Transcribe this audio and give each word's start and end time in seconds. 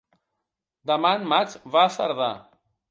Demà 0.93 1.13
en 1.21 1.31
Max 1.35 1.61
va 1.77 1.87
a 1.87 1.95
Cerdà. 1.99 2.33